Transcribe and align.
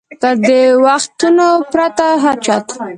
تر 0.21 0.35
دې 0.47 0.61
وختونو 0.85 1.49
پرته 1.71 2.07
هر 2.23 2.35
چت. 2.45 2.65